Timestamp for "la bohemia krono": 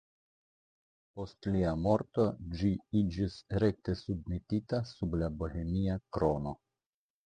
5.25-6.61